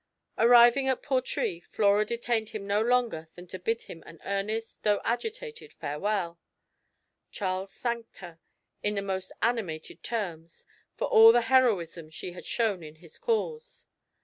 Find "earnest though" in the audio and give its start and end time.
4.25-4.99